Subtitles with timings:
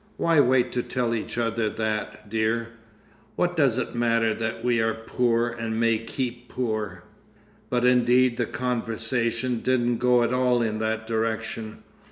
[0.17, 2.69] Why wait to tell each other that, dear?
[3.35, 7.03] What does it matter that we are poor and may keep poor?"
[7.69, 11.83] But indeed the conversation didn't go at all in that direction.